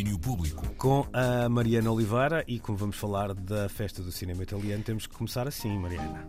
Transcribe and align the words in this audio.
domínio 0.00 0.18
público. 0.18 0.66
Com 0.78 1.06
a 1.12 1.48
Mariana 1.48 1.92
Oliveira 1.92 2.42
e 2.48 2.58
como 2.58 2.78
vamos 2.78 2.96
falar 2.96 3.34
da 3.34 3.68
festa 3.68 4.02
do 4.02 4.10
cinema 4.10 4.42
italiano, 4.42 4.82
temos 4.82 5.06
que 5.06 5.14
começar 5.14 5.46
assim, 5.46 5.78
Mariana. 5.78 6.26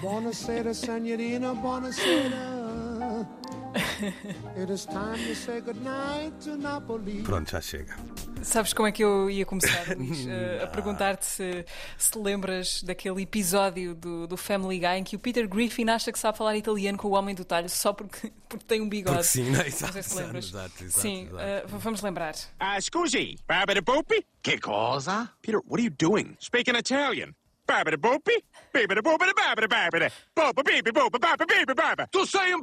Buonasera, 0.00 0.72
signorina, 0.72 1.54
buonasera. 1.54 2.53
Pronto, 7.24 7.50
já 7.50 7.60
chega. 7.60 7.96
Sabes 8.42 8.72
como 8.72 8.88
é 8.88 8.92
que 8.92 9.02
eu 9.02 9.30
ia 9.30 9.46
começar, 9.46 9.96
Luís? 9.96 10.26
Eh, 10.34 10.60
a 10.62 10.66
perguntar-te 10.66 11.24
se, 11.24 11.64
se 11.98 12.18
lembras 12.18 12.82
daquele 12.82 13.22
episódio 13.22 13.94
do, 13.94 14.26
do 14.26 14.36
Family 14.36 14.78
Guy 14.78 14.98
em 14.98 15.04
que 15.04 15.16
o 15.16 15.18
Peter 15.18 15.46
Griffin 15.48 15.88
acha 15.90 16.10
que 16.10 16.18
sabe 16.18 16.38
falar 16.38 16.56
italiano 16.56 16.96
com 16.98 17.08
o 17.08 17.12
homem 17.12 17.34
do 17.34 17.44
talho 17.44 17.68
só 17.68 17.92
porque, 17.92 18.32
porque 18.48 18.64
tem 18.64 18.80
um 18.80 18.88
bigode. 18.88 19.16
Porque 19.18 19.28
sim, 19.28 19.50
não 19.50 19.60
é? 19.60 19.62
Não 19.62 19.66
Exato, 19.66 19.92
sei 19.92 20.02
se 20.02 20.08
exato, 20.10 20.26
lembras. 20.26 20.44
exato, 20.46 20.84
exato, 20.84 21.00
sim, 21.00 21.22
exato. 21.24 21.38
eh, 21.40 21.64
vamos 21.68 22.02
lembrar. 22.02 22.34
Ah, 22.58 22.80
scusi, 22.80 23.36
Barbara 23.46 23.80
Boopy? 23.82 24.24
Che 24.42 24.58
cosa? 24.58 25.30
Peter, 25.42 25.60
what 25.66 25.78
are 25.80 25.84
you 25.84 25.90
doing? 25.90 26.36
Speaking 26.40 26.74
Italian. 26.76 27.34
Baba, 27.66 27.96
baba. 31.74 32.08
Tu 32.10 32.26
sei 32.26 32.54
um 32.54 32.62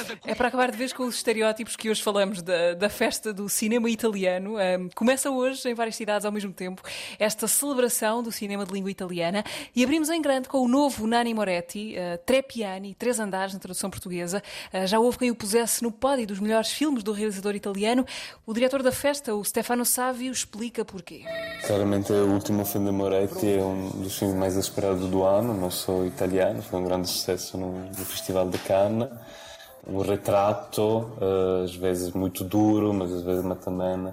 essa 0.00 0.18
É 0.24 0.34
para 0.34 0.48
acabar 0.48 0.70
de 0.70 0.76
vez 0.76 0.92
com 0.92 1.04
os 1.04 1.16
estereótipos 1.16 1.76
que 1.76 1.90
hoje 1.90 2.02
falamos 2.02 2.40
da, 2.40 2.74
da 2.74 2.88
festa 2.88 3.32
do 3.32 3.48
cinema 3.48 3.90
italiano. 3.90 4.56
Ahm, 4.56 4.88
começa 4.94 5.30
hoje, 5.30 5.68
em 5.68 5.74
várias 5.74 5.96
cidades 5.96 6.24
ao 6.24 6.32
mesmo 6.32 6.52
tempo, 6.52 6.82
esta 7.18 7.46
celebração 7.46 8.22
do 8.22 8.32
cinema 8.32 8.64
de 8.64 8.72
língua 8.72 8.90
italiana 8.90 9.44
e 9.76 9.84
abrimos 9.84 10.08
em 10.08 10.22
grande 10.22 10.48
com 10.48 10.58
o 10.58 10.68
novo 10.68 11.06
Nani 11.06 11.34
Moretti, 11.34 11.94
uh, 11.96 12.18
Tre 12.24 12.42
Piani, 12.42 12.94
Três 12.94 13.20
Andares 13.20 13.52
na 13.52 13.60
tradução 13.60 13.90
portuguesa. 13.90 14.42
Ah, 14.72 14.86
já 14.86 14.98
houve 14.98 15.18
quem 15.18 15.30
o 15.30 15.34
pusesse 15.34 15.82
no 15.82 15.92
pódio 15.92 16.26
dos 16.26 16.40
melhores 16.40 16.72
filmes 16.72 17.02
do 17.02 17.12
realizador 17.12 17.54
italiano. 17.54 18.06
O 18.46 18.54
diretor 18.54 18.82
da 18.82 18.92
festa, 18.92 19.34
o 19.34 19.44
Stefano 19.44 19.84
Savio, 19.84 20.32
explica 20.32 20.84
porquê. 20.84 21.24
Claramente 21.66 22.12
o 22.12 22.32
último 22.32 22.64
filme 22.64 22.86
de 22.86 22.92
Moretti 22.92 23.46
é 23.46 23.62
um 23.62 23.89
dos 23.94 24.18
filmes 24.18 24.36
mais 24.36 24.56
esperados 24.56 25.08
do 25.08 25.22
ano, 25.22 25.54
não 25.54 25.70
só 25.70 26.04
italiano, 26.04 26.62
foi 26.62 26.80
um 26.80 26.84
grande 26.84 27.08
sucesso 27.08 27.56
no, 27.58 27.84
no 27.84 28.04
Festival 28.04 28.48
de 28.48 28.58
Cannes. 28.58 29.08
Um 29.86 30.00
retrato, 30.02 31.10
eh, 31.20 31.64
às 31.64 31.74
vezes 31.74 32.12
muito 32.12 32.44
duro, 32.44 32.92
mas 32.92 33.12
às 33.12 33.22
vezes 33.22 33.44
também, 33.64 34.12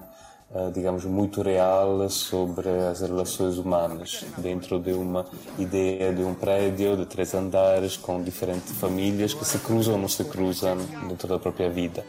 digamos, 0.74 1.04
muito 1.06 1.42
real 1.42 2.10
sobre 2.10 2.70
as 2.70 3.02
relações 3.02 3.58
humanas, 3.58 4.26
dentro 4.38 4.80
de 4.80 4.94
uma 4.94 5.26
ideia 5.60 6.14
de 6.14 6.24
um 6.24 6.34
prédio 6.34 6.96
de 6.96 7.06
três 7.06 7.34
andares 7.34 7.98
com 7.98 8.22
diferentes 8.24 8.72
famílias 8.78 9.34
que 9.34 9.46
se 9.46 9.60
cruzam 9.60 9.96
ou 9.96 10.00
não 10.00 10.08
se 10.08 10.24
cruzam 10.24 10.78
dentro 11.08 11.28
da 11.28 11.38
própria 11.38 11.70
vida. 11.70 12.06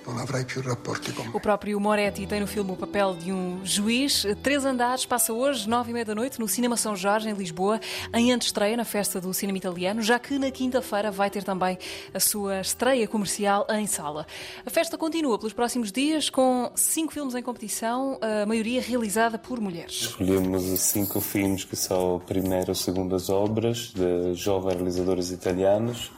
O 1.34 1.40
próprio 1.40 1.80
Moretti 1.80 2.26
tem 2.26 2.40
no 2.40 2.46
filme 2.46 2.72
o 2.72 2.76
papel 2.76 3.14
de 3.14 3.32
um 3.32 3.60
juiz. 3.64 4.24
Três 4.42 4.64
Andares 4.64 5.04
passa 5.04 5.32
hoje, 5.32 5.68
nove 5.68 5.90
e 5.90 5.92
meia 5.92 6.04
da 6.04 6.14
noite, 6.14 6.38
no 6.38 6.46
Cinema 6.46 6.76
São 6.76 6.94
Jorge, 6.94 7.28
em 7.28 7.34
Lisboa, 7.34 7.80
em 8.14 8.32
antestreia 8.32 8.76
na 8.76 8.84
festa 8.84 9.20
do 9.20 9.34
cinema 9.34 9.58
italiano, 9.58 10.00
já 10.00 10.18
que 10.18 10.38
na 10.38 10.50
quinta-feira 10.50 11.10
vai 11.10 11.28
ter 11.28 11.42
também 11.42 11.76
a 12.14 12.20
sua 12.20 12.60
estreia 12.60 13.06
comercial 13.08 13.66
em 13.70 13.86
sala. 13.86 14.26
A 14.64 14.70
festa 14.70 14.96
continua 14.96 15.38
pelos 15.38 15.52
próximos 15.52 15.90
dias 15.90 16.30
com 16.30 16.70
cinco 16.74 17.12
filmes 17.12 17.34
em 17.34 17.42
competição, 17.42 18.18
a 18.42 18.46
maioria 18.46 18.80
realizada 18.80 19.38
por 19.38 19.60
mulheres. 19.60 20.02
Escolhemos 20.02 20.62
cinco 20.80 21.20
filmes 21.20 21.64
que 21.64 21.76
são 21.76 22.20
primeiras 22.26 22.68
ou 22.68 22.74
segundas 22.74 23.28
obras 23.28 23.92
de 23.94 24.34
jovens 24.34 24.76
realizadores 24.76 25.30
italianos. 25.30 26.10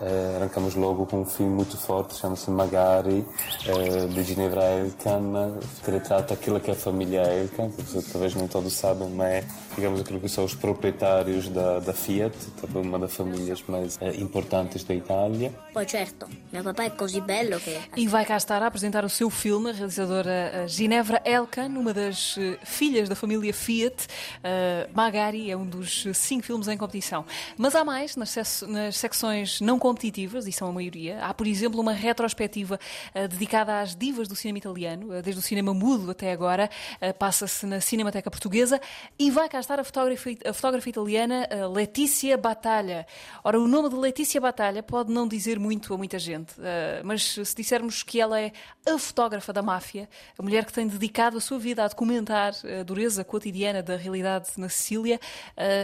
Eh, 0.00 0.36
arrancamos 0.36 0.74
logo 0.74 1.06
com 1.06 1.20
um 1.20 1.24
filme 1.24 1.54
muito 1.54 1.76
forte, 1.76 2.16
chama-se 2.16 2.50
Magari, 2.50 3.24
eh, 3.64 4.06
de 4.08 4.24
Ginevra 4.24 4.64
Elkan, 4.64 5.56
que 5.84 5.90
retrata 5.90 6.34
aquilo 6.34 6.58
que 6.58 6.70
é 6.70 6.72
a 6.72 6.76
família 6.76 7.20
Elkan, 7.20 7.70
que 7.70 7.80
vocês 7.82 8.10
talvez 8.10 8.34
nem 8.34 8.48
todos 8.48 8.72
sabem, 8.72 9.08
mas 9.10 9.28
é, 9.28 9.44
digamos, 9.76 10.00
aquilo 10.00 10.18
que 10.18 10.28
são 10.28 10.44
os 10.44 10.52
proprietários 10.52 11.48
da, 11.48 11.78
da 11.78 11.92
Fiat, 11.92 12.34
também 12.60 12.82
uma 12.82 12.98
das 12.98 13.14
famílias 13.14 13.62
mais 13.68 13.96
eh, 14.00 14.16
importantes 14.16 14.82
da 14.82 14.94
Itália. 14.94 15.52
Poi 15.72 15.88
certo, 15.88 16.26
mio 16.50 16.64
papà 16.64 16.86
è 16.86 16.96
così 16.96 17.20
bello 17.20 17.60
che... 17.60 17.80
E 17.96 18.08
vai 18.08 18.24
cá 18.26 18.36
estar 18.36 18.60
a 18.64 18.66
apresentar 18.66 19.04
o 19.04 19.08
seu 19.08 19.30
filme, 19.30 19.70
a 19.70 19.72
realizadora 19.72 20.66
Ginevra 20.66 21.22
Elkan, 21.24 21.68
uma 21.68 21.94
das 21.94 22.36
filhas 22.64 23.08
da 23.08 23.14
família 23.14 23.54
Fiat. 23.54 24.08
Magari 24.92 25.50
é 25.50 25.56
um 25.56 25.66
dos 25.66 26.06
cinco 26.14 26.44
filmes 26.44 26.66
em 26.66 26.76
competição. 26.76 27.24
Mas 27.56 27.76
há 27.76 27.84
mais 27.84 28.16
nas, 28.16 28.62
nas 28.62 28.96
secções 28.96 29.60
não 29.60 29.78
competitivas, 29.84 30.46
e 30.46 30.52
são 30.52 30.66
a 30.68 30.72
maioria. 30.72 31.22
Há, 31.22 31.34
por 31.34 31.46
exemplo, 31.46 31.78
uma 31.78 31.92
retrospectiva 31.92 32.80
eh, 33.12 33.28
dedicada 33.28 33.82
às 33.82 33.94
divas 33.94 34.26
do 34.26 34.34
cinema 34.34 34.56
italiano, 34.56 35.12
eh, 35.12 35.20
desde 35.20 35.38
o 35.38 35.42
cinema 35.42 35.74
mudo 35.74 36.10
até 36.10 36.32
agora. 36.32 36.70
Eh, 37.02 37.12
Passa-se 37.12 37.66
na 37.66 37.82
Cinemateca 37.82 38.30
Portuguesa. 38.30 38.80
E 39.18 39.30
vai 39.30 39.46
cá 39.46 39.60
estar 39.60 39.78
a 39.78 39.84
fotógrafa, 39.84 40.30
a 40.42 40.54
fotógrafa 40.54 40.88
italiana 40.88 41.46
Letícia 41.70 42.38
Batalha. 42.38 43.06
Ora, 43.42 43.60
o 43.60 43.68
nome 43.68 43.90
de 43.90 43.96
Letícia 43.96 44.40
Batalha 44.40 44.82
pode 44.82 45.12
não 45.12 45.28
dizer 45.28 45.58
muito 45.58 45.92
a 45.92 45.98
muita 45.98 46.18
gente, 46.18 46.54
mas 47.04 47.34
se 47.34 47.54
dissermos 47.54 48.02
que 48.02 48.18
ela 48.20 48.40
é 48.40 48.52
a 48.86 48.98
fotógrafa 48.98 49.52
da 49.52 49.60
máfia, 49.62 50.08
a 50.38 50.42
mulher 50.42 50.64
que 50.64 50.72
tem 50.72 50.86
dedicado 50.86 51.36
a 51.36 51.40
sua 51.42 51.58
vida 51.58 51.84
a 51.84 51.88
documentar 51.88 52.54
a 52.80 52.82
dureza 52.82 53.22
cotidiana 53.22 53.82
da 53.82 53.96
realidade 53.96 54.48
na 54.56 54.70
Sicília, 54.70 55.20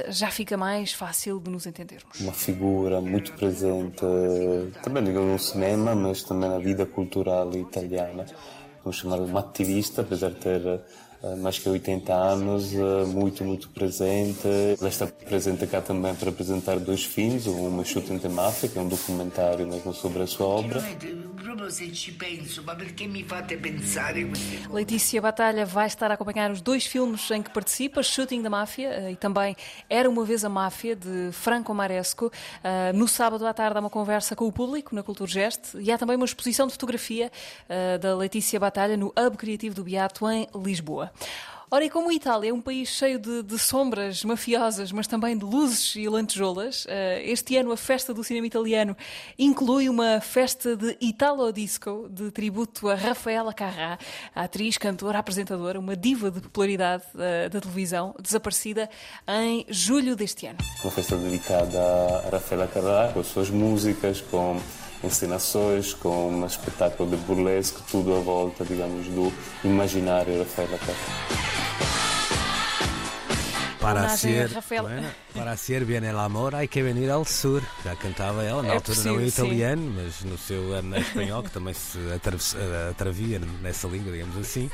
já 0.08 0.30
fica 0.30 0.56
mais 0.56 0.92
fácil 0.92 1.38
de 1.38 1.50
nos 1.50 1.66
entendermos. 1.66 2.18
uma 2.20 2.32
figura 2.32 3.00
muito 3.00 3.32
presente, 3.34 3.89
também 4.82 5.04
digamos 5.04 5.30
no 5.30 5.38
cinema, 5.38 5.94
mas 5.94 6.22
também 6.22 6.48
na 6.48 6.58
vida 6.58 6.86
cultural 6.86 7.54
italiana. 7.56 8.26
Vamos 8.82 8.98
chamar 8.98 9.18
de 9.18 9.30
uma 9.30 9.40
ativista, 9.40 10.02
apesar 10.02 10.30
de 10.30 10.36
ter 10.36 10.80
eh, 11.22 11.36
mais 11.36 11.58
que 11.58 11.68
80 11.68 12.14
anos, 12.14 12.72
eh, 12.74 13.04
muito, 13.06 13.44
muito 13.44 13.68
presente. 13.68 14.48
Ela 14.78 14.88
está 14.88 15.06
presente 15.06 15.66
cá 15.66 15.82
também 15.82 16.14
para 16.14 16.30
apresentar 16.30 16.78
dois 16.78 17.04
filmes, 17.04 17.46
um 17.46 17.84
Shooting 17.84 18.18
the 18.18 18.28
Mafia, 18.28 18.70
que 18.70 18.78
é 18.78 18.82
um 18.82 18.88
documentário 18.88 19.66
mesmo 19.66 19.92
sobre 19.92 20.22
a 20.22 20.26
sua 20.26 20.46
obra, 20.46 20.82
Letícia 24.70 25.20
Batalha 25.20 25.66
vai 25.66 25.86
estar 25.86 26.10
a 26.10 26.14
acompanhar 26.14 26.50
os 26.50 26.60
dois 26.60 26.86
filmes 26.86 27.30
em 27.30 27.42
que 27.42 27.50
participa, 27.50 28.02
Shooting 28.02 28.42
da 28.42 28.48
Máfia 28.48 28.88
eh, 28.88 29.12
e 29.12 29.16
também 29.16 29.56
Era 29.88 30.08
Uma 30.08 30.24
Vez 30.24 30.44
a 30.44 30.48
Máfia, 30.48 30.96
de 30.96 31.30
Franco 31.32 31.74
Maresco. 31.74 32.32
Eh, 32.64 32.92
No 32.92 33.06
sábado 33.06 33.46
à 33.46 33.52
tarde 33.52 33.76
há 33.76 33.80
uma 33.80 33.90
conversa 33.90 34.34
com 34.34 34.46
o 34.46 34.52
público 34.52 34.94
na 34.94 35.02
Culturgest 35.02 35.74
e 35.78 35.90
há 35.92 35.98
também 35.98 36.16
uma 36.16 36.24
exposição 36.24 36.66
de 36.66 36.72
fotografia 36.72 37.30
eh, 37.68 37.98
da 37.98 38.16
Letícia 38.16 38.58
Batalha 38.58 38.96
no 38.96 39.08
Hub 39.08 39.36
Criativo 39.36 39.74
do 39.74 39.84
Beato, 39.84 40.28
em 40.30 40.46
Lisboa. 40.54 41.12
Ora, 41.72 41.84
e 41.84 41.90
como 41.90 42.10
a 42.10 42.12
Itália 42.12 42.50
é 42.50 42.52
um 42.52 42.60
país 42.60 42.88
cheio 42.88 43.16
de, 43.16 43.44
de 43.44 43.56
sombras 43.56 44.24
mafiosas, 44.24 44.90
mas 44.90 45.06
também 45.06 45.38
de 45.38 45.44
luzes 45.44 45.94
e 45.94 46.08
lantejoulas, 46.08 46.84
eh, 46.88 47.22
este 47.24 47.56
ano 47.56 47.70
a 47.70 47.76
festa 47.76 48.12
do 48.12 48.24
cinema 48.24 48.44
italiano 48.44 48.96
inclui 49.38 49.88
uma 49.88 50.20
festa 50.20 50.76
de 50.76 50.96
Italo 51.00 51.52
Disco, 51.52 52.08
de 52.10 52.32
tributo 52.32 52.88
a 52.88 52.96
Rafaela 52.96 53.54
Carrà, 53.54 54.00
atriz, 54.34 54.76
cantora, 54.78 55.20
apresentadora, 55.20 55.78
uma 55.78 55.94
diva 55.94 56.28
de 56.28 56.40
popularidade 56.40 57.04
eh, 57.16 57.48
da 57.48 57.60
televisão, 57.60 58.16
desaparecida 58.20 58.90
em 59.28 59.64
julho 59.68 60.16
deste 60.16 60.46
ano. 60.46 60.58
uma 60.82 60.90
festa 60.90 61.16
dedicada 61.16 61.78
a 62.26 62.30
Rafaela 62.30 62.66
Carrà, 62.66 63.12
com 63.12 63.20
as 63.20 63.28
suas 63.28 63.48
músicas, 63.48 64.20
com 64.20 64.60
encenações, 65.02 65.94
com 65.94 66.30
um 66.30 66.46
espetáculo 66.46 67.10
de 67.10 67.16
burlesque, 67.18 67.80
tudo 67.90 68.14
à 68.14 68.20
volta, 68.20 68.64
digamos, 68.64 69.06
do 69.06 69.32
imaginário 69.64 70.38
Rafaela 70.40 70.78
Carrà. 70.78 71.40
Para 73.80 74.14
ser, 74.16 74.50
Rafael. 74.52 74.82
Bueno, 74.82 75.08
para 75.34 75.56
ser 75.56 75.86
bien 75.86 76.04
el 76.04 76.18
amor 76.18 76.54
hay 76.54 76.68
que 76.68 76.82
venir 76.82 77.10
al 77.10 77.24
sur. 77.26 77.62
Já 77.82 77.96
cantava 77.96 78.44
ela, 78.44 78.62
na 78.62 78.68
É 78.68 78.74
altura 78.74 78.98
não 79.04 79.12
em 79.14 79.24
possível, 79.24 79.30
sim. 79.30 79.46
italiano, 79.46 79.92
mas 79.96 80.20
no 80.22 80.36
seu 80.36 80.76
eh, 80.76 81.00
espanhol, 81.00 81.42
que 81.42 81.50
também 81.50 81.72
se 81.72 81.98
atraves- 82.14 82.54
eh, 82.54 82.90
atravia 82.90 83.40
nessa 83.62 83.88
língua, 83.88 84.12
digamos 84.12 84.36
assim. 84.36 84.70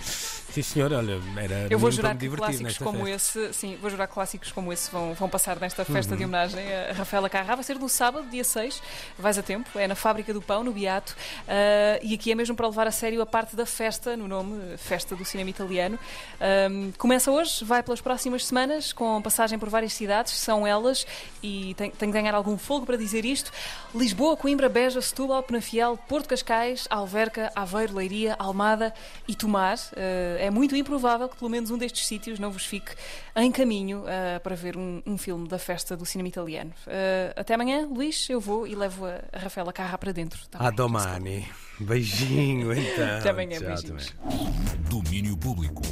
Sim, 0.56 0.62
senhor, 0.62 0.90
olha, 0.90 1.20
era 1.36 1.66
Eu 1.68 1.78
vou 1.78 1.90
jurar 1.90 2.16
que 2.16 2.28
clássicos 2.30 2.78
como 2.78 3.04
festa. 3.04 3.40
esse, 3.40 3.52
sim, 3.52 3.76
vou 3.78 3.90
jurar 3.90 4.08
que 4.08 4.14
clássicos 4.14 4.52
como 4.52 4.72
esse 4.72 4.90
vão, 4.90 5.12
vão 5.12 5.28
passar 5.28 5.60
nesta 5.60 5.84
festa 5.84 6.12
Uhum. 6.12 6.18
de 6.18 6.24
homenagem 6.24 6.64
a 6.74 6.94
Rafaela 6.94 7.28
Carrá. 7.28 7.54
Vai 7.56 7.62
ser 7.64 7.78
no 7.78 7.90
sábado, 7.90 8.26
dia 8.30 8.42
6, 8.42 8.82
vais 9.18 9.36
a 9.36 9.42
tempo, 9.42 9.78
é 9.78 9.86
na 9.86 9.94
Fábrica 9.94 10.32
do 10.32 10.40
Pão, 10.40 10.64
no 10.64 10.72
Beato, 10.72 11.14
ah, 11.46 11.98
e 12.02 12.14
aqui 12.14 12.32
é 12.32 12.34
mesmo 12.34 12.56
para 12.56 12.66
levar 12.68 12.86
a 12.86 12.90
sério 12.90 13.20
a 13.20 13.26
parte 13.26 13.54
da 13.54 13.66
festa, 13.66 14.16
no 14.16 14.26
nome, 14.26 14.78
Festa 14.78 15.14
do 15.14 15.26
Cinema 15.26 15.50
Italiano. 15.50 15.98
Começa 16.96 17.30
hoje, 17.30 17.62
vai 17.62 17.82
pelas 17.82 18.00
próximas 18.00 18.46
semanas, 18.46 18.94
com 18.94 19.20
passagem 19.20 19.58
por 19.58 19.68
várias 19.68 19.92
cidades, 19.92 20.32
são 20.38 20.66
elas, 20.66 21.06
e 21.42 21.74
tenho, 21.74 21.92
tenho 21.92 22.10
que 22.12 22.18
ganhar 22.18 22.34
algum 22.34 22.56
fogo 22.56 22.86
para 22.86 22.96
dizer 22.96 23.26
isto: 23.26 23.52
Lisboa, 23.94 24.38
Coimbra, 24.38 24.70
Beja, 24.70 25.02
Setúbal, 25.02 25.42
Penafiel, 25.42 25.98
Porto 26.08 26.28
Cascais, 26.28 26.86
Alverca, 26.88 27.52
Aveiro, 27.54 27.94
Leiria, 27.94 28.34
Almada 28.38 28.94
e 29.28 29.34
Tomar. 29.34 29.76
Ah, 29.94 30.45
é 30.46 30.50
muito 30.50 30.74
improvável 30.76 31.28
que 31.28 31.36
pelo 31.36 31.50
menos 31.50 31.70
um 31.70 31.78
destes 31.78 32.06
sítios 32.06 32.38
não 32.38 32.50
vos 32.50 32.64
fique 32.64 32.92
em 33.36 33.50
caminho 33.52 34.04
ah, 34.06 34.40
para 34.40 34.54
ver 34.54 34.76
um, 34.76 35.02
um 35.06 35.18
filme 35.18 35.46
da 35.48 35.58
festa 35.58 35.96
do 35.96 36.06
cinema 36.06 36.28
italiano. 36.28 36.72
Ah, 36.86 37.32
até 37.40 37.54
amanhã, 37.54 37.86
Luís, 37.86 38.28
eu 38.30 38.40
vou 38.40 38.66
e 38.66 38.74
levo 38.74 39.06
a, 39.06 39.20
a 39.32 39.38
Rafaela 39.38 39.72
Carra 39.72 39.98
para 39.98 40.12
dentro. 40.12 40.40
Tá 40.48 40.58
A 40.58 40.64
bem? 40.68 40.76
domani. 40.76 41.48
Beijinho, 41.78 42.72
então. 42.72 43.18
Até 43.18 43.30
amanhã, 43.30 43.58
Tchau, 43.58 43.68
beijinhos. 43.68 44.14
Domínio 44.88 45.36
Público. 45.36 45.82